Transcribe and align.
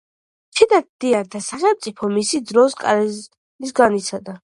შედადიანთა 0.59 1.43
სახელმწიფო 1.49 2.11
მის 2.17 2.35
დროს 2.53 2.79
კრიზისს 2.83 3.81
განიცდიდა. 3.83 4.39